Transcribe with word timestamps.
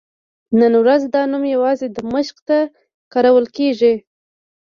نن 0.59 0.73
ورځ 0.83 1.01
دا 1.15 1.21
نوم 1.31 1.43
یوازې 1.55 1.87
دمشق 1.97 2.35
ته 2.47 2.57
کارول 3.13 3.45
کېږي. 3.57 3.93